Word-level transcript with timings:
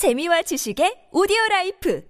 재미와 0.00 0.40
지식의 0.40 1.08
오디오 1.12 1.36
라이프 1.50 2.00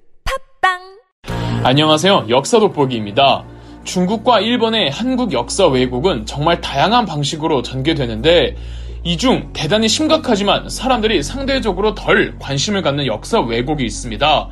팟빵 0.62 1.64
안녕하세요. 1.64 2.26
역사 2.28 2.60
돋보기입니다. 2.60 3.42
중국과 3.82 4.38
일본의 4.38 4.90
한국 4.90 5.32
역사 5.32 5.66
왜곡은 5.66 6.24
정말 6.24 6.60
다양한 6.60 7.04
방식으로 7.04 7.62
전개되는데 7.62 8.54
이 9.02 9.16
중 9.16 9.50
대단히 9.52 9.88
심각하지만 9.88 10.68
사람들이 10.68 11.24
상대적으로 11.24 11.96
덜 11.96 12.38
관심을 12.38 12.82
갖는 12.82 13.06
역사 13.06 13.40
왜곡이 13.40 13.84
있습니다. 13.84 14.48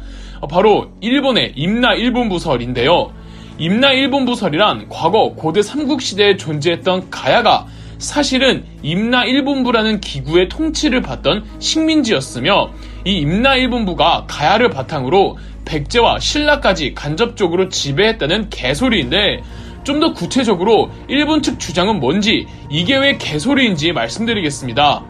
바로 0.51 0.89
일본의 1.01 1.53
임나 1.55 1.95
일본 1.95 2.29
부설인데요. 2.29 3.13
임나 3.59 3.93
일본 3.93 4.25
부설이란 4.25 4.89
과거 4.89 5.35
고대 5.35 5.63
삼국 5.63 6.03
시대에 6.03 6.37
존재했던 6.37 7.11
가야가 7.11 7.69
사실은 7.99 8.65
임나 8.83 9.25
일본부라는 9.25 10.01
기구의 10.01 10.49
통치를 10.49 11.03
받던 11.03 11.45
식민지였으며 11.59 12.71
이 13.09 13.21
임나 13.21 13.55
일본부가 13.57 14.27
가야를 14.29 14.69
바탕으로 14.69 15.39
백제와 15.65 16.19
신라까지 16.21 16.93
간접적으로 16.95 17.71
지배했다는 17.71 18.51
개소리인데 18.51 19.43
좀 19.83 20.01
더 20.01 20.13
구체적으로 20.13 20.91
일본 21.09 21.41
측 21.41 21.59
주장은 21.59 22.01
뭔지 22.01 22.47
이게 22.69 22.99
왜 22.99 23.17
개소리인지 23.17 23.93
말씀드리겠습니다. 23.93 25.03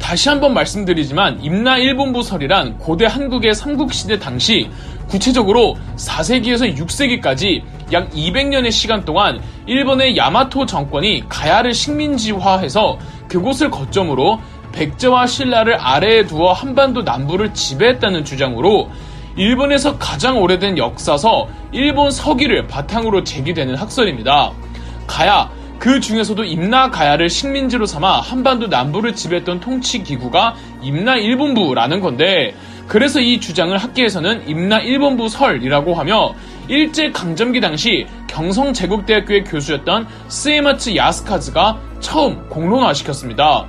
다시 0.00 0.28
한번 0.28 0.54
말씀드리지만 0.54 1.44
임나 1.44 1.78
일본부설이란 1.78 2.78
고대 2.78 3.06
한국의 3.06 3.54
삼국시대 3.54 4.18
당시 4.18 4.68
구체적으로 5.06 5.76
4세기에서 5.96 6.76
6세기까지 6.76 7.62
약 7.92 8.10
200년의 8.10 8.72
시간 8.72 9.04
동안 9.04 9.40
일본의 9.66 10.16
야마토 10.16 10.66
정권이 10.66 11.28
가야를 11.28 11.72
식민지화해서 11.72 12.98
그곳을 13.28 13.70
거점으로 13.70 14.40
백제와 14.72 15.26
신라를 15.26 15.76
아래에 15.80 16.26
두어 16.26 16.52
한반도 16.52 17.02
남부를 17.02 17.54
지배했다는 17.54 18.24
주장으로 18.24 18.90
일본에서 19.36 19.98
가장 19.98 20.42
오래된 20.42 20.78
역사서 20.78 21.48
일본 21.72 22.10
서기를 22.10 22.66
바탕으로 22.66 23.24
제기되는 23.24 23.76
학설입니다. 23.76 24.52
가야, 25.06 25.50
그 25.78 26.00
중에서도 26.00 26.42
임나 26.42 26.90
가야를 26.90 27.30
식민지로 27.30 27.86
삼아 27.86 28.20
한반도 28.20 28.66
남부를 28.66 29.14
지배했던 29.14 29.60
통치 29.60 30.02
기구가 30.02 30.56
임나 30.82 31.16
일본부라는 31.16 32.00
건데 32.00 32.54
그래서 32.88 33.20
이 33.20 33.38
주장을 33.38 33.76
학계에서는 33.76 34.48
임나 34.48 34.80
일본부 34.80 35.28
설이라고 35.28 35.94
하며 35.94 36.34
일제 36.66 37.12
강점기 37.12 37.60
당시 37.60 38.06
경성 38.26 38.72
제국대학교의 38.72 39.44
교수였던 39.44 40.08
스에마츠 40.28 40.96
야스카즈가 40.96 41.78
처음 42.00 42.48
공론화시켰습니다. 42.48 43.66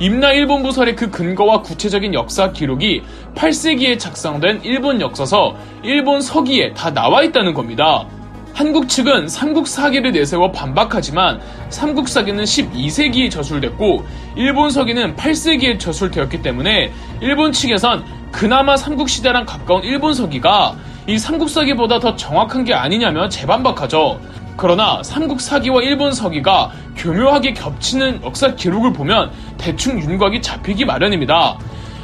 임나 0.00 0.32
일본 0.32 0.62
부설의 0.62 0.96
그 0.96 1.10
근거와 1.10 1.60
구체적인 1.60 2.14
역사 2.14 2.52
기록이 2.52 3.02
8세기에 3.34 3.98
작성된 3.98 4.62
일본 4.64 4.98
역사서 4.98 5.54
일본 5.82 6.22
서기에 6.22 6.72
다 6.72 6.90
나와 6.90 7.22
있다는 7.22 7.52
겁니다. 7.52 8.06
한국 8.54 8.88
측은 8.88 9.28
삼국사기를 9.28 10.12
내세워 10.12 10.50
반박하지만 10.52 11.38
삼국사기는 11.68 12.42
12세기에 12.42 13.30
저술됐고 13.30 14.06
일본 14.36 14.70
서기는 14.70 15.16
8세기에 15.16 15.78
저술되었기 15.78 16.40
때문에 16.40 16.90
일본 17.20 17.52
측에선 17.52 18.02
그나마 18.32 18.78
삼국시대랑 18.78 19.44
가까운 19.44 19.84
일본 19.84 20.14
서기가 20.14 20.76
이 21.08 21.18
삼국사기보다 21.18 22.00
더 22.00 22.16
정확한 22.16 22.64
게 22.64 22.72
아니냐며 22.72 23.28
재반박하죠. 23.28 24.18
그러나 24.56 25.02
삼국 25.02 25.40
사기와 25.40 25.82
일본 25.82 26.12
서기가 26.12 26.70
교묘하게 26.96 27.54
겹치는 27.54 28.22
역사 28.22 28.54
기록을 28.54 28.92
보면 28.92 29.30
대충 29.56 30.00
윤곽이 30.00 30.42
잡히기 30.42 30.84
마련입니다. 30.84 31.58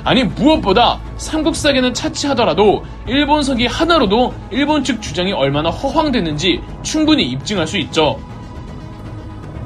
아니 0.07 0.23
무엇보다 0.23 1.01
삼국사기는 1.17 1.93
차치하더라도 1.93 2.85
일본 3.09 3.43
서기 3.43 3.67
하나로도 3.67 4.35
일본 4.53 4.85
측 4.85 5.03
주장이 5.03 5.33
얼마나 5.33 5.69
허황되는지 5.69 6.61
충분히 6.85 7.25
입증할 7.25 7.67
수 7.67 7.77
있죠. 7.79 8.21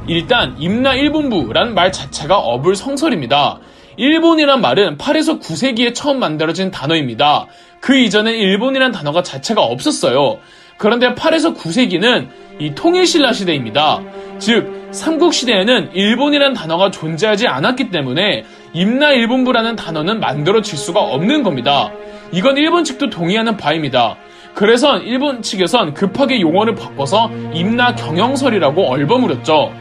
일단 0.07 0.57
임나 0.59 0.95
일본부라는 0.95 1.75
말 1.75 1.93
자체가 1.93 2.39
어불성설입니다. 2.39 3.59
일본이란 3.99 4.63
말은 4.63 4.97
8에서 4.97 5.43
9세기에 5.43 5.95
처음 5.95 6.19
만들어진 6.19 6.71
단어입니다. 6.71 7.45
그 7.81 7.99
이전엔 7.99 8.35
일본이란 8.35 8.93
단어가 8.93 9.23
자체가 9.23 9.63
없었어요. 9.63 10.39
그런데 10.79 11.15
8에서 11.15 11.55
9세기는 11.55 12.29
이 12.61 12.75
통일신라 12.75 13.33
시대입니다. 13.33 14.03
즉, 14.39 14.89
삼국 14.93 15.33
시대에는 15.33 15.93
일본이란 15.95 16.53
단어가 16.53 16.91
존재하지 16.91 17.49
않았기 17.49 17.91
때문에 17.91 18.45
임나 18.75 19.13
일본부라는 19.13 19.77
단어는 19.77 20.21
만들어질 20.21 20.77
수가 20.77 21.01
없는 21.01 21.43
겁니다. 21.43 21.91
이건 22.33 22.59
일본 22.59 22.85
측도 22.85 23.09
동의하는 23.09 23.57
바입니다. 23.57 24.17
그래서 24.55 24.99
일본 24.99 25.41
측에선 25.41 25.95
급하게 25.95 26.41
용어를 26.41 26.75
바꿔서 26.75 27.31
임나 27.55 27.95
경영설이라고 27.95 28.91
얼버무렸죠. 28.91 29.73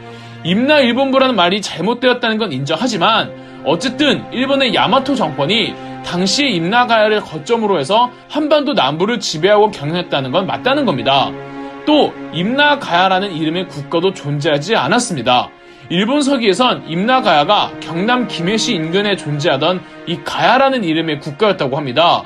임나 0.44 0.80
일본부라는 0.80 1.36
말이 1.36 1.60
잘못되었다는 1.60 2.38
건 2.38 2.52
인정하지만 2.52 3.30
어쨌든 3.66 4.24
일본의 4.32 4.74
야마토 4.74 5.16
정권이 5.16 5.74
당시 6.06 6.46
임나가야를 6.46 7.20
거점으로 7.20 7.78
해서 7.78 8.10
한반도 8.30 8.72
남부를 8.72 9.20
지배하고 9.20 9.70
경영했다는 9.70 10.32
건 10.32 10.46
맞다는 10.46 10.86
겁니다. 10.86 11.30
또 11.86 12.12
임나가야라는 12.32 13.32
이름의 13.32 13.68
국가도 13.68 14.12
존재하지 14.12 14.76
않았습니다. 14.76 15.50
일본 15.88 16.22
서기에선 16.22 16.84
임나가야가 16.88 17.72
경남 17.80 18.28
김해시 18.28 18.74
인근에 18.74 19.16
존재하던 19.16 19.80
이 20.06 20.18
가야라는 20.24 20.84
이름의 20.84 21.18
국가였다고 21.20 21.76
합니다. 21.76 22.22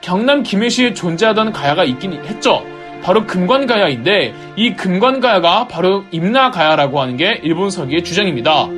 경남 0.00 0.42
김해시에 0.42 0.94
존재하던 0.94 1.52
가야가 1.52 1.84
있긴 1.84 2.12
했죠. 2.24 2.64
바로 3.02 3.26
금관가야인데 3.26 4.34
이 4.56 4.74
금관가야가 4.74 5.68
바로 5.68 6.04
임나가야라고 6.10 7.00
하는 7.00 7.16
게 7.16 7.40
일본 7.42 7.70
서기의 7.70 8.02
주장입니다. 8.02 8.68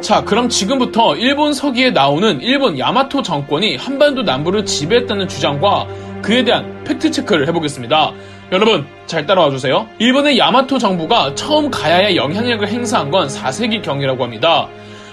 자, 0.00 0.24
그럼 0.24 0.48
지금부터 0.48 1.14
일본 1.16 1.52
서기에 1.52 1.90
나오는 1.90 2.40
일본 2.40 2.78
야마토 2.78 3.22
정권이 3.22 3.76
한반도 3.76 4.22
남부를 4.22 4.64
지배했다는 4.64 5.28
주장과 5.28 5.86
그에 6.22 6.44
대한 6.44 6.84
팩트체크를 6.84 7.48
해보겠습니다. 7.48 8.12
여러분, 8.52 8.86
잘 9.06 9.26
따라와 9.26 9.50
주세요. 9.50 9.88
일본의 9.98 10.38
야마토 10.38 10.78
정부가 10.78 11.34
처음 11.34 11.70
가야에 11.70 12.16
영향력을 12.16 12.66
행사한 12.66 13.10
건 13.10 13.28
4세기 13.28 13.82
경이라고 13.82 14.22
합니다. 14.24 14.68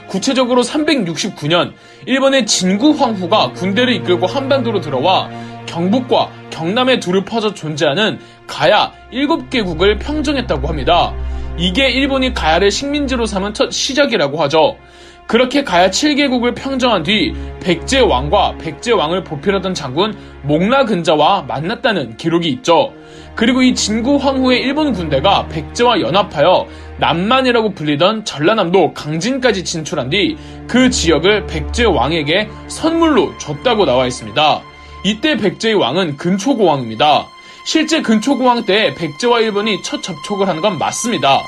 구체적으로 0.07 0.63
369년, 0.63 1.73
일본의 2.05 2.45
진구 2.45 2.91
황후가 2.91 3.51
군대를 3.51 3.93
이끌고 3.95 4.25
한반도로 4.25 4.81
들어와 4.81 5.29
경북과 5.65 6.31
경남에 6.49 6.99
두루 6.99 7.25
퍼져 7.25 7.53
존재하는 7.53 8.19
가야 8.47 8.93
7개국을 9.11 9.99
평정했다고 9.99 10.67
합니다. 10.67 11.13
이게 11.57 11.89
일본이 11.89 12.33
가야를 12.33 12.71
식민지로 12.71 13.25
삼은 13.25 13.53
첫 13.53 13.71
시작이라고 13.71 14.41
하죠. 14.43 14.77
그렇게 15.27 15.63
가야 15.63 15.89
7개국을 15.89 16.55
평정한 16.55 17.03
뒤 17.03 17.33
백제 17.59 17.99
왕과 17.99 18.55
백제 18.59 18.93
왕을 18.93 19.25
보필하던 19.25 19.73
장군 19.73 20.17
목라근자와 20.43 21.43
만났다는 21.43 22.15
기록이 22.15 22.47
있죠. 22.49 22.93
그리고 23.35 23.61
이 23.61 23.75
진구 23.75 24.15
황후의 24.15 24.61
일본 24.61 24.93
군대가 24.93 25.45
백제와 25.47 25.99
연합하여 25.99 26.65
남만이라고 26.99 27.73
불리던 27.73 28.25
전라남도 28.25 28.93
강진까지 28.93 29.63
진출한 29.63 30.09
뒤 30.09 30.37
그 30.67 30.89
지역을 30.89 31.47
백제 31.47 31.85
왕에게 31.85 32.49
선물로 32.67 33.37
줬다고 33.37 33.85
나와 33.85 34.05
있습니다. 34.07 34.61
이때 35.03 35.37
백제의 35.37 35.75
왕은 35.75 36.17
근초고왕입니다. 36.17 37.25
실제 37.65 38.01
근초고왕 38.01 38.65
때 38.65 38.93
백제와 38.95 39.39
일본이 39.41 39.81
첫 39.83 40.01
접촉을 40.01 40.47
한건 40.47 40.77
맞습니다. 40.77 41.41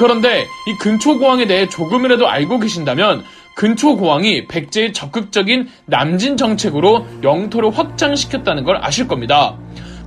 그런데 0.00 0.46
이 0.66 0.78
근초고왕에 0.78 1.46
대해 1.46 1.68
조금이라도 1.68 2.26
알고 2.26 2.58
계신다면 2.58 3.22
근초고왕이 3.54 4.46
백제의 4.46 4.94
적극적인 4.94 5.68
남진 5.84 6.38
정책으로 6.38 7.04
영토를 7.22 7.76
확장시켰다는 7.76 8.64
걸 8.64 8.78
아실 8.80 9.06
겁니다. 9.06 9.58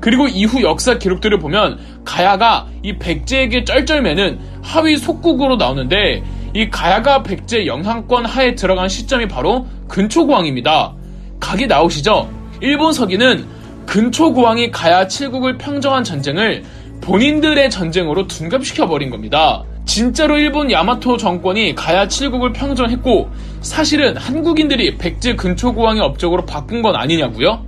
그리고 0.01 0.27
이후 0.27 0.63
역사 0.63 0.97
기록들을 0.97 1.37
보면 1.37 1.77
가야가 2.05 2.69
이 2.81 2.97
백제에게 2.97 3.65
쩔쩔매는 3.65 4.39
하위 4.63 4.97
속국으로 4.97 5.57
나오는데 5.57 6.23
이 6.55 6.71
가야가 6.71 7.21
백제 7.21 7.67
영향권 7.67 8.25
하에 8.25 8.55
들어간 8.55 8.89
시점이 8.89 9.27
바로 9.27 9.67
근초고왕입니다. 9.89 10.95
각이 11.39 11.67
나오시죠? 11.67 12.31
일본 12.61 12.93
서기는 12.93 13.45
근초고왕이 13.85 14.71
가야 14.71 15.05
7국을 15.05 15.59
평정한 15.59 16.03
전쟁을 16.03 16.63
본인들의 17.01 17.69
전쟁으로 17.69 18.25
둔갑시켜 18.25 18.87
버린 18.87 19.11
겁니다. 19.11 19.63
진짜로 19.85 20.37
일본 20.37 20.71
야마토 20.71 21.17
정권이 21.17 21.75
가야 21.75 22.07
7국을 22.07 22.53
평정했고 22.53 23.29
사실은 23.61 24.17
한국인들이 24.17 24.97
백제 24.97 25.35
근초고왕의 25.35 26.01
업적으로 26.01 26.45
바꾼 26.45 26.81
건 26.81 26.95
아니냐고요? 26.95 27.63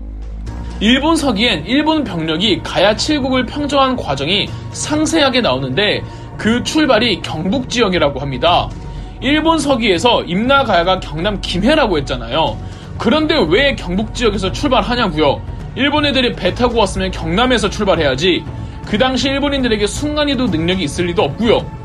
일본 0.80 1.16
서기엔 1.16 1.66
일본 1.66 2.04
병력이 2.04 2.62
가야 2.64 2.96
7국을 2.96 3.48
평정한 3.48 3.96
과정이 3.96 4.48
상세하게 4.72 5.42
나오는데 5.42 6.02
그 6.38 6.64
출발이 6.64 7.22
경북 7.22 7.70
지역이라고 7.70 8.20
합니다. 8.20 8.70
일본 9.22 9.58
서기에서 9.58 10.24
임나가야가 10.24 11.00
경남 11.00 11.40
김해라고 11.42 11.98
했잖아요. 12.00 12.58
그런데 12.98 13.36
왜 13.50 13.76
경북 13.76 14.14
지역에서 14.14 14.52
출발하냐고요? 14.52 15.42
일본 15.76 16.06
애들이 16.06 16.34
배 16.34 16.54
타고 16.54 16.80
왔으면 16.80 17.12
경남에서 17.12 17.70
출발해야지. 17.70 18.44
그 18.86 18.98
당시 18.98 19.30
일본인들에게 19.30 19.88
순간이도 19.88 20.48
능력이 20.48 20.84
있을 20.84 21.06
리도 21.08 21.24
없고요. 21.24 21.85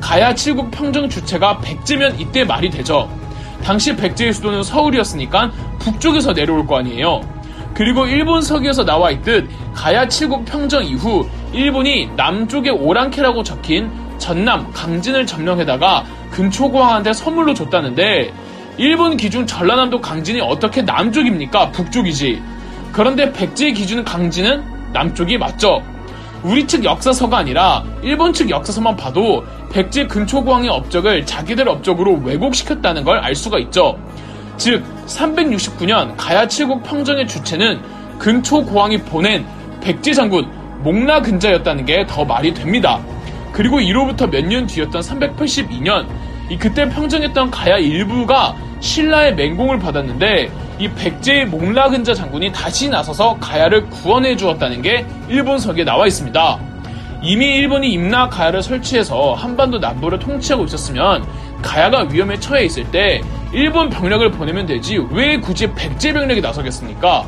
가야 0.00 0.34
7국 0.34 0.70
평정 0.70 1.08
주체가 1.08 1.58
백제면 1.58 2.18
이때 2.18 2.44
말이 2.44 2.70
되죠. 2.70 3.10
당시 3.62 3.94
백제의 3.96 4.32
수도는 4.32 4.62
서울이었으니까 4.62 5.50
북쪽에서 5.78 6.32
내려올 6.32 6.66
거 6.66 6.78
아니에요. 6.78 7.20
그리고 7.74 8.06
일본 8.06 8.42
서기에서 8.42 8.84
나와 8.84 9.10
있듯 9.10 9.48
가야 9.74 10.06
7국 10.06 10.44
평정 10.44 10.84
이후 10.84 11.28
일본이 11.52 12.10
남쪽에 12.16 12.70
오랑캐라고 12.70 13.42
적힌 13.42 13.90
전남 14.18 14.72
강진을 14.72 15.26
점령해다가 15.26 16.04
근초고왕한테 16.30 17.12
선물로 17.12 17.54
줬다는데 17.54 18.32
일본 18.78 19.16
기준 19.16 19.46
전라남도 19.46 20.00
강진이 20.00 20.40
어떻게 20.40 20.82
남쪽입니까? 20.82 21.70
북쪽이지. 21.72 22.42
그런데 22.92 23.32
백제 23.32 23.72
기준 23.72 24.04
강진은 24.04 24.92
남쪽이 24.92 25.38
맞죠. 25.38 25.82
우리 26.42 26.66
측 26.66 26.84
역사서가 26.84 27.38
아니라 27.38 27.84
일본 28.02 28.32
측 28.32 28.48
역사서만 28.48 28.96
봐도 28.96 29.44
백제 29.72 30.06
근초고왕의 30.06 30.70
업적을 30.70 31.26
자기들 31.26 31.68
업적으로 31.68 32.14
왜곡시켰다는 32.24 33.04
걸 33.04 33.18
알 33.18 33.34
수가 33.34 33.58
있죠. 33.58 33.98
즉 34.56 34.82
369년 35.06 36.14
가야 36.16 36.46
칠국 36.46 36.82
평정의 36.82 37.26
주체는 37.26 37.80
근초고왕이 38.18 38.98
보낸 39.02 39.44
백제 39.80 40.12
장군 40.12 40.48
목나 40.82 41.20
근자였다는 41.20 41.84
게 41.84 42.06
더 42.06 42.24
말이 42.24 42.54
됩니다. 42.54 43.00
그리고 43.52 43.80
이로부터 43.80 44.26
몇 44.28 44.44
년 44.44 44.66
뒤였던 44.66 45.02
382년 45.02 46.06
이 46.50 46.56
그때 46.56 46.88
평정했던 46.88 47.50
가야 47.50 47.76
일부가 47.78 48.54
신라의 48.80 49.34
맹공을 49.34 49.78
받았는데 49.80 50.50
이 50.78 50.88
백제의 50.88 51.46
목라근자 51.46 52.14
장군이 52.14 52.52
다시 52.52 52.88
나서서 52.88 53.38
가야를 53.40 53.86
구원해 53.90 54.36
주었다는 54.36 54.82
게 54.82 55.06
일본석에 55.28 55.84
나와 55.84 56.06
있습니다. 56.06 56.58
이미 57.22 57.56
일본이 57.56 57.92
임나 57.92 58.28
가야를 58.28 58.62
설치해서 58.62 59.34
한반도 59.34 59.78
남부를 59.78 60.20
통치하고 60.20 60.64
있었으면 60.64 61.26
가야가 61.62 62.08
위험에 62.10 62.38
처해 62.38 62.64
있을 62.64 62.88
때 62.92 63.20
일본 63.52 63.90
병력을 63.90 64.30
보내면 64.30 64.66
되지 64.66 64.98
왜 65.10 65.38
굳이 65.38 65.72
백제 65.74 66.12
병력이 66.12 66.40
나서겠습니까? 66.40 67.26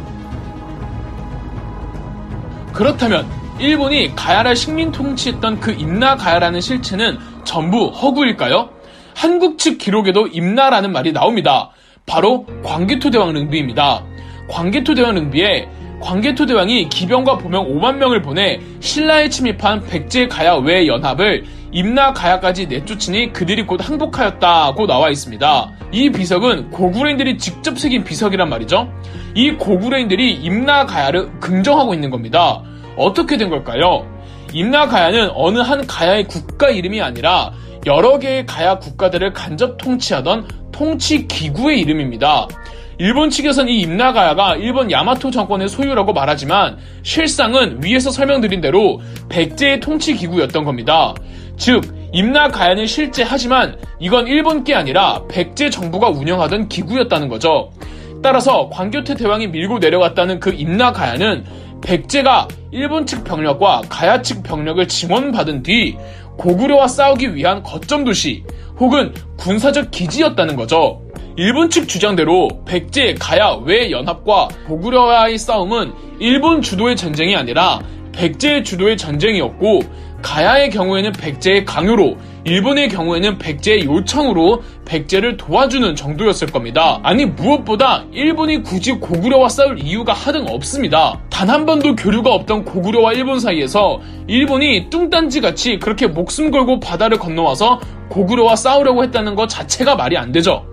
그렇다면 2.72 3.26
일본이 3.58 4.14
가야를 4.14 4.54
식민 4.54 4.92
통치했던 4.92 5.58
그 5.58 5.72
임나 5.72 6.16
가야라는 6.16 6.60
실체는 6.60 7.18
전부 7.44 7.88
허구일까요? 7.88 8.70
한국 9.14 9.58
측 9.58 9.78
기록에도 9.78 10.28
임나라는 10.28 10.92
말이 10.92 11.12
나옵니다. 11.12 11.70
바로 12.06 12.46
광개토 12.64 13.10
대왕 13.10 13.32
릉비입니다. 13.32 14.04
광개토 14.48 14.94
대왕 14.94 15.14
릉비에 15.14 15.68
광개토 16.00 16.46
대왕이 16.46 16.88
기병과 16.88 17.38
보명 17.38 17.66
5만 17.66 17.96
명을 17.96 18.22
보내 18.22 18.58
신라에 18.80 19.28
침입한 19.28 19.84
백제 19.86 20.28
가야 20.28 20.54
외 20.54 20.86
연합을 20.86 21.44
임나 21.72 22.12
가야까지 22.12 22.66
내쫓으니 22.66 23.32
그들이 23.32 23.64
곧 23.64 23.86
항복하였다고 23.86 24.86
나와 24.86 25.10
있습니다. 25.10 25.70
이 25.92 26.10
비석은 26.10 26.70
고구려인들이 26.70 27.38
직접 27.38 27.78
새긴 27.78 28.02
비석이란 28.02 28.48
말이죠. 28.48 28.92
이 29.34 29.52
고구려인들이 29.52 30.34
임나 30.34 30.86
가야를 30.86 31.38
긍정하고 31.38 31.94
있는 31.94 32.10
겁니다. 32.10 32.62
어떻게 32.96 33.36
된 33.36 33.50
걸까요? 33.50 34.06
임나 34.52 34.88
가야는 34.88 35.30
어느 35.34 35.58
한 35.58 35.86
가야의 35.86 36.24
국가 36.24 36.70
이름이 36.70 37.00
아니라 37.00 37.52
여러 37.86 38.18
개의 38.18 38.46
가야 38.46 38.78
국가들을 38.78 39.32
간접 39.32 39.78
통치하던 39.78 40.48
통치 40.72 41.26
기구의 41.26 41.80
이름입니다. 41.80 42.48
일본 42.98 43.30
측에선 43.30 43.68
이 43.68 43.80
임나가야가 43.80 44.56
일본 44.56 44.90
야마토 44.90 45.30
정권의 45.30 45.70
소유라고 45.70 46.12
말하지만 46.12 46.76
실상은 47.02 47.82
위에서 47.82 48.10
설명드린 48.10 48.60
대로 48.60 49.00
백제의 49.30 49.80
통치 49.80 50.14
기구였던 50.14 50.64
겁니다. 50.64 51.14
즉 51.56 51.82
임나가야는 52.12 52.86
실제 52.86 53.22
하지만 53.22 53.78
이건 53.98 54.26
일본 54.26 54.64
게 54.64 54.74
아니라 54.74 55.22
백제 55.28 55.70
정부가 55.70 56.08
운영하던 56.08 56.68
기구였다는 56.68 57.28
거죠. 57.28 57.70
따라서 58.22 58.68
광교태 58.68 59.14
대왕이 59.14 59.46
밀고 59.48 59.78
내려갔다는 59.78 60.40
그 60.40 60.50
임나가야는 60.50 61.44
백제가 61.82 62.48
일본 62.70 63.06
측 63.06 63.24
병력과 63.24 63.82
가야 63.88 64.20
측 64.20 64.42
병력을 64.42 64.86
지원받은 64.86 65.62
뒤 65.62 65.96
고구려와 66.36 66.88
싸우기 66.88 67.34
위한 67.34 67.62
거점 67.62 68.04
도시 68.04 68.44
혹은 68.80 69.12
군사적 69.36 69.90
기지였다는 69.90 70.56
거죠. 70.56 71.02
일본 71.36 71.68
측 71.68 71.86
주장대로 71.86 72.48
백제 72.66 73.14
가야 73.14 73.60
외 73.64 73.90
연합과 73.90 74.48
고구려와의 74.66 75.38
싸움은 75.38 75.92
일본 76.18 76.62
주도의 76.62 76.96
전쟁이 76.96 77.36
아니라 77.36 77.80
백제 78.12 78.62
주도의 78.62 78.96
전쟁이었고 78.96 79.80
가야의 80.22 80.70
경우에는 80.70 81.12
백제의 81.12 81.64
강요로 81.64 82.16
일본의 82.44 82.88
경우에는 82.88 83.38
백제의 83.38 83.84
요청으로 83.84 84.62
백제를 84.86 85.36
도와주는 85.36 85.94
정도였을 85.94 86.48
겁니다. 86.48 87.00
아니 87.02 87.26
무엇보다 87.26 88.04
일본이 88.12 88.62
굳이 88.62 88.92
고구려와 88.92 89.48
싸울 89.48 89.78
이유가 89.78 90.12
하등 90.12 90.46
없습니다. 90.48 91.20
단 91.28 91.50
한 91.50 91.66
번도 91.66 91.96
교류가 91.96 92.30
없던 92.30 92.64
고구려와 92.64 93.12
일본 93.12 93.40
사이에서 93.40 94.00
일본이 94.28 94.88
뚱딴지 94.88 95.40
같이 95.40 95.80
그렇게 95.80 96.06
목숨 96.06 96.52
걸고 96.52 96.78
바다를 96.78 97.18
건너와서 97.18 97.80
고구려와 98.08 98.54
싸우려고 98.54 99.02
했다는 99.02 99.34
것 99.34 99.48
자체가 99.48 99.96
말이 99.96 100.16
안 100.16 100.30
되죠. 100.30 100.69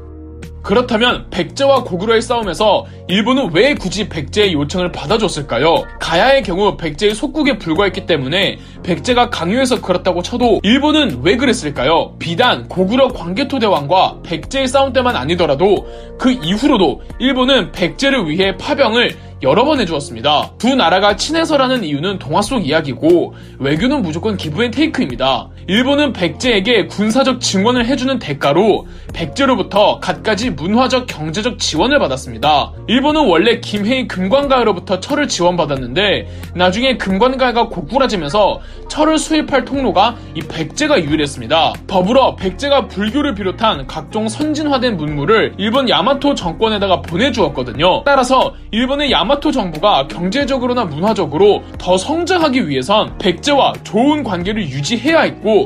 그렇다면 0.67 1.27
백제와 1.29 1.85
고구려의 1.85 2.21
싸움에서 2.21 2.85
일본은 3.07 3.51
왜 3.53 3.73
굳이 3.73 4.09
백제의 4.09 4.51
요청을 4.51 4.91
받아줬을까요? 4.91 5.85
가야의 5.97 6.43
경우 6.43 6.75
백제의 6.75 7.15
속국에 7.15 7.57
불과했기 7.57 8.05
때문에 8.05 8.59
백제가 8.83 9.29
강요해서 9.29 9.79
그렇다고 9.79 10.21
쳐도 10.21 10.59
일본은 10.63 11.21
왜 11.23 11.37
그랬을까요? 11.37 12.15
비단 12.19 12.67
고구려 12.67 13.07
광개토 13.13 13.59
대왕과 13.59 14.23
백제의 14.23 14.67
싸움 14.67 14.91
때만 14.91 15.15
아니더라도 15.15 15.87
그 16.19 16.31
이후로도 16.31 17.01
일본은 17.19 17.71
백제를 17.71 18.29
위해 18.29 18.57
파병을 18.57 19.15
여러 19.43 19.63
번 19.63 19.79
해주었습니다. 19.79 20.53
두 20.57 20.75
나라가 20.75 21.15
친해서라는 21.15 21.83
이유는 21.83 22.19
동화 22.19 22.41
속 22.41 22.67
이야기고 22.67 23.35
외교는 23.59 24.01
무조건 24.01 24.35
give 24.35 24.63
and 24.63 24.71
take입니다. 24.71 25.49
일본은 25.69 26.13
백제에게 26.13 26.87
군사적 26.87 27.41
증원을 27.41 27.85
해주는 27.87 28.19
대가로 28.19 28.87
백제로부터 29.13 29.99
갖가지 29.99 30.49
문화적 30.51 31.07
경제적 31.07 31.59
지원을 31.59 31.99
받았습니다. 31.99 32.71
일본은 32.87 33.27
원래 33.27 33.59
김해의 33.59 34.07
금관가로부터 34.07 35.01
철을 35.01 35.27
지원받았는데 35.27 36.27
나중에 36.56 36.95
금관가가 36.95 37.68
고꾸라지면서 37.68 38.61
철을 38.87 39.18
수입할 39.18 39.65
통로가 39.65 40.15
이 40.35 40.39
백제가 40.39 41.03
유일했습니다. 41.03 41.73
더불어 41.85 42.37
백제가 42.37 42.87
불교를 42.87 43.35
비롯한 43.35 43.87
각종 43.87 44.30
선진화된 44.30 44.95
문물을 44.95 45.56
일본 45.57 45.89
야마토 45.89 46.35
정권에다가 46.35 47.01
보내주었거든요. 47.01 48.06
따라서 48.06 48.53
일본의 48.71 49.11
야마토 49.11 49.51
정부가 49.51 50.07
경제적으로나 50.07 50.85
문화적으로 50.85 51.63
더 51.77 51.97
성장하기 51.97 52.69
위해선 52.69 53.18
백제와 53.18 53.73
좋은 53.83 54.23
관계를 54.23 54.61
유지해야 54.61 55.21
했고 55.21 55.56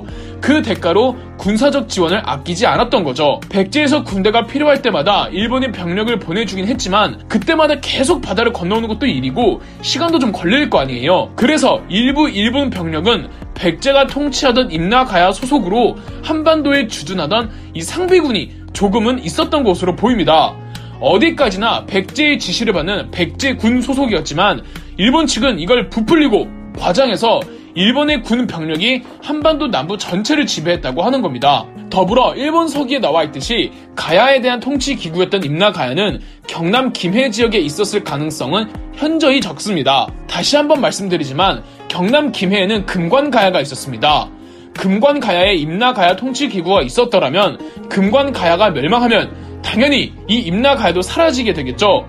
그 0.41 0.61
대가로 0.61 1.15
군사적 1.37 1.87
지원을 1.87 2.21
아끼지 2.25 2.65
않았던 2.65 3.03
거죠. 3.03 3.39
백제에서 3.49 4.03
군대가 4.03 4.45
필요할 4.45 4.81
때마다 4.81 5.27
일본이 5.31 5.71
병력을 5.71 6.17
보내주긴 6.19 6.67
했지만 6.67 7.27
그때마다 7.27 7.79
계속 7.79 8.21
바다를 8.21 8.51
건너오는 8.53 8.87
것도 8.87 9.05
일이고 9.05 9.61
시간도 9.81 10.19
좀 10.19 10.31
걸릴 10.31 10.69
거 10.69 10.79
아니에요. 10.79 11.31
그래서 11.35 11.81
일부 11.89 12.29
일본 12.29 12.69
병력은 12.69 13.29
백제가 13.55 14.07
통치하던 14.07 14.71
임나가야 14.71 15.31
소속으로 15.31 15.97
한반도에 16.23 16.87
주둔하던 16.87 17.51
이 17.73 17.81
상비군이 17.81 18.51
조금은 18.73 19.23
있었던 19.23 19.63
것으로 19.63 19.95
보입니다. 19.95 20.55
어디까지나 20.99 21.85
백제의 21.85 22.39
지시를 22.39 22.73
받는 22.73 23.11
백제군 23.11 23.81
소속이었지만 23.81 24.63
일본 24.97 25.27
측은 25.27 25.59
이걸 25.59 25.89
부풀리고 25.89 26.47
과장해서 26.77 27.39
일본의 27.75 28.23
군 28.23 28.47
병력이 28.47 29.03
한반도 29.23 29.67
남부 29.67 29.97
전체를 29.97 30.45
지배했다고 30.45 31.03
하는 31.03 31.21
겁니다. 31.21 31.65
더불어 31.89 32.33
일본 32.35 32.67
서기에 32.67 32.99
나와 32.99 33.23
있듯이 33.23 33.71
가야에 33.95 34.41
대한 34.41 34.59
통치 34.59 34.95
기구였던 34.95 35.43
임나가야는 35.43 36.21
경남 36.47 36.93
김해 36.93 37.29
지역에 37.29 37.59
있었을 37.59 38.03
가능성은 38.03 38.71
현저히 38.95 39.41
적습니다. 39.41 40.07
다시 40.27 40.55
한번 40.55 40.81
말씀드리지만 40.81 41.63
경남 41.87 42.31
김해에는 42.31 42.85
금관가야가 42.85 43.61
있었습니다. 43.61 44.29
금관가야에 44.73 45.55
임나가야 45.55 46.15
통치 46.15 46.47
기구가 46.47 46.81
있었더라면 46.81 47.87
금관가야가 47.89 48.71
멸망하면 48.71 49.61
당연히 49.61 50.13
이 50.27 50.39
임나가야도 50.39 51.01
사라지게 51.01 51.53
되겠죠. 51.53 52.07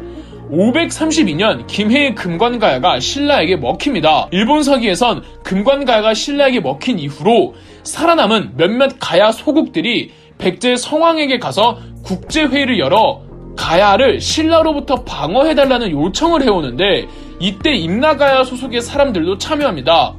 532년 0.53 1.67
김해의 1.67 2.15
금관가야가 2.15 3.01
신라에게 3.01 3.57
먹힙니다. 3.57 4.29
일본 4.31 4.63
서기에선 4.63 5.23
금관가야가 5.43 6.13
신라에게 6.13 6.61
먹힌 6.61 6.99
이후로 6.99 7.55
살아남은 7.83 8.53
몇몇 8.57 8.97
가야 9.01 9.33
소국들이 9.33 10.13
백제 10.39 10.77
성왕에게 10.77 11.39
가서 11.39 11.79
국제회의를 12.05 12.79
열어 12.79 13.23
가야를 13.57 14.21
신라로부터 14.21 15.05
방어해달라는 15.05 15.91
요청을 15.91 16.43
해오는데 16.43 17.07
이때 17.41 17.75
임나가야 17.75 18.45
소속의 18.45 18.83
사람들도 18.83 19.39
참여합니다. 19.39 20.15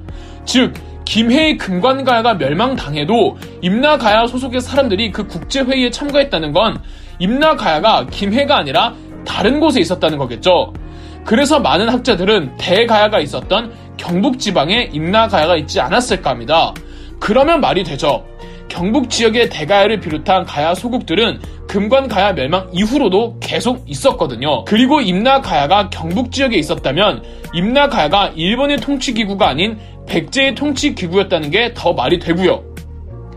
즉 0.46 0.74
김해의 1.06 1.58
금관가야가 1.58 2.36
멸망당해도 2.36 3.38
임나가야 3.62 4.28
소속의 4.28 4.62
사람들이 4.62 5.12
그 5.12 5.28
국제회의에 5.28 5.90
참가했다는 5.90 6.54
건 6.54 6.82
임나가야가 7.20 8.08
김해가 8.08 8.58
아니라 8.58 8.94
다른 9.26 9.60
곳에 9.60 9.80
있었다는 9.80 10.18
거겠죠. 10.18 10.74
그래서 11.26 11.60
많은 11.60 11.90
학자들은 11.90 12.58
대가야가 12.58 13.20
있었던 13.20 13.72
경북 13.98 14.40
지방에 14.40 14.90
임나가야가 14.92 15.56
있지 15.58 15.80
않았을까 15.80 16.32
합니다. 16.32 16.74
그러면 17.20 17.62
말이 17.62 17.84
되죠. 17.84 18.26
경북 18.68 19.10
지역의 19.10 19.50
대가야를 19.50 20.00
비롯한 20.00 20.46
가야 20.46 20.74
소국들은 20.74 21.40
금관 21.68 22.08
가야 22.08 22.34
멸망 22.34 22.68
이후로도 22.74 23.38
계속 23.40 23.84
있었거든요. 23.88 24.66
그리고 24.66 25.00
임나 25.00 25.42
가야가 25.42 25.90
경북 25.90 26.32
지역에 26.32 26.58
있었다면 26.58 27.24
임나 27.54 27.88
가야가 27.88 28.32
일본의 28.36 28.78
통치 28.78 29.14
기구가 29.14 29.48
아닌 29.48 29.78
백제의 30.08 30.56
통치 30.56 30.96
기구였다는 30.96 31.52
게 31.52 31.74
더 31.74 31.94
말이 31.94 32.20
되고요. 32.20 32.73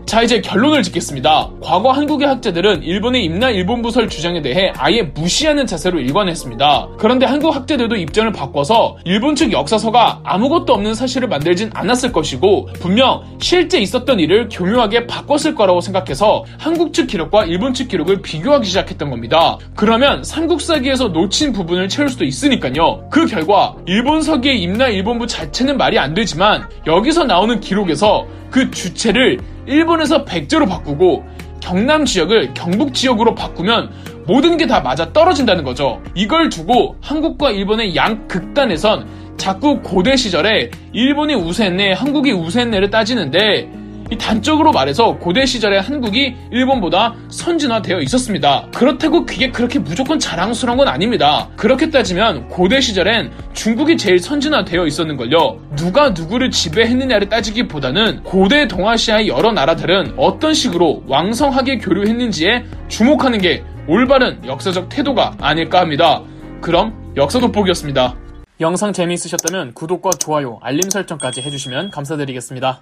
자 0.07 0.21
이제 0.21 0.39
결론을 0.39 0.83
짓겠습니다. 0.83 1.49
과거 1.61 1.91
한국의 1.91 2.29
학자들은 2.29 2.81
일본의 2.81 3.25
임나 3.25 3.49
일본 3.49 3.81
부설 3.81 4.07
주장에 4.07 4.41
대해 4.41 4.71
아예 4.77 5.01
무시하는 5.01 5.67
자세로 5.67 5.99
일관했습니다. 5.99 6.87
그런데 6.97 7.25
한국 7.25 7.53
학자들도 7.53 7.93
입장을 7.97 8.31
바꿔서 8.31 8.95
일본 9.03 9.35
측 9.35 9.51
역사서가 9.51 10.21
아무것도 10.23 10.73
없는 10.73 10.93
사실을 10.93 11.27
만들진 11.27 11.71
않았을 11.73 12.13
것이고 12.13 12.69
분명 12.79 13.21
실제 13.41 13.79
있었던 13.79 14.21
일을 14.21 14.47
교묘하게 14.49 15.07
바꿨을 15.07 15.55
거라고 15.55 15.81
생각해서 15.81 16.45
한국 16.57 16.93
측 16.93 17.07
기록과 17.07 17.43
일본 17.43 17.73
측 17.73 17.89
기록을 17.89 18.21
비교하기 18.21 18.65
시작했던 18.65 19.09
겁니다. 19.09 19.57
그러면 19.75 20.23
삼국사기에서 20.23 21.09
놓친 21.09 21.51
부분을 21.51 21.89
채울 21.89 22.07
수도 22.07 22.23
있으니까요. 22.23 23.09
그 23.11 23.25
결과 23.25 23.75
일본 23.85 24.21
서기의 24.21 24.61
임나 24.61 24.87
일본부 24.87 25.27
자체는 25.27 25.75
말이 25.75 25.99
안 25.99 26.13
되지만 26.13 26.69
여기서 26.85 27.25
나오는 27.25 27.59
기록에서 27.59 28.25
그 28.49 28.71
주체를 28.71 29.39
일본에서 29.65 30.23
백제로 30.25 30.65
바꾸고 30.65 31.25
경남 31.59 32.05
지역을 32.05 32.53
경북 32.53 32.93
지역으로 32.93 33.35
바꾸면 33.35 33.91
모든 34.25 34.57
게 34.57 34.67
다 34.67 34.81
맞아 34.81 35.11
떨어진다는 35.13 35.63
거죠. 35.63 36.01
이걸 36.13 36.49
두고 36.49 36.97
한국과 37.01 37.51
일본의 37.51 37.95
양 37.95 38.27
극단에선 38.27 39.07
자꾸 39.37 39.81
고대 39.81 40.15
시절에 40.15 40.71
일본이 40.93 41.35
우세했네, 41.35 41.93
한국이 41.93 42.31
우세했네를 42.31 42.89
따지는데 42.89 43.69
이 43.71 43.76
단적으로 44.15 44.71
말해서 44.71 45.17
고대 45.17 45.45
시절에 45.45 45.79
한국이 45.79 46.35
일본보다 46.51 47.15
선진화되어 47.29 47.99
있었습니다. 48.01 48.67
그렇다고 48.73 49.25
그게 49.25 49.51
그렇게 49.51 49.79
무조건 49.79 50.19
자랑스러운 50.19 50.77
건 50.77 50.87
아닙니다. 50.87 51.49
그렇게 51.57 51.89
따지면 51.89 52.47
고대 52.47 52.79
시절엔 52.79 53.31
중국이 53.53 53.97
제일 53.97 54.19
선진화되어 54.19 54.85
있었는걸요. 54.85 55.59
누가 55.75 56.09
누구를 56.09 56.51
지배했느냐를 56.51 57.29
따지기보다는 57.29 58.23
고대 58.23 58.67
동아시아의 58.67 59.27
여러 59.27 59.51
나라들은 59.51 60.13
어떤 60.17 60.53
식으로 60.53 61.03
왕성하게 61.07 61.79
교류했는지에 61.79 62.65
주목하는 62.87 63.39
게 63.39 63.63
올바른 63.87 64.39
역사적 64.45 64.89
태도가 64.89 65.37
아닐까 65.39 65.79
합니다. 65.79 66.21
그럼 66.61 67.13
역사 67.15 67.39
돋보기였습니다. 67.39 68.15
영상 68.59 68.91
재미있으셨다면 68.91 69.73
구독과 69.73 70.11
좋아요, 70.19 70.59
알림 70.61 70.89
설정까지 70.89 71.41
해주시면 71.41 71.91
감사드리겠습니다. 71.91 72.81